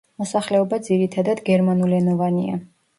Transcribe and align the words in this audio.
მოსახლეობა 0.21 0.79
ძირითადად 0.89 1.45
გერმანულენოვანია. 1.53 2.63